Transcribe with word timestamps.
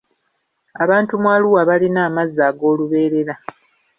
Abantu 0.83 1.13
mu 1.21 1.27
Arua 1.35 1.61
balina 1.69 1.99
amazzi 2.09 2.41
ag'olubeerera. 2.49 3.35